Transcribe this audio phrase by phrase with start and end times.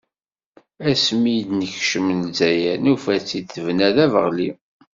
[0.89, 4.49] Ass mi d-nekcem lezzayer, nufa-tt-id tebna d abeɣli.